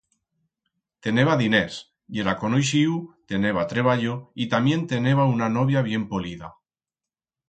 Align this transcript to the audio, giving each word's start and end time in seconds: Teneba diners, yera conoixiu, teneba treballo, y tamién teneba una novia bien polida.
Teneba 1.07 1.33
diners, 1.41 1.75
yera 2.17 2.33
conoixiu, 2.43 2.95
teneba 3.33 3.65
treballo, 3.73 4.15
y 4.47 4.47
tamién 4.55 4.87
teneba 4.95 5.29
una 5.35 5.51
novia 5.59 5.85
bien 5.89 6.07
polida. 6.15 6.51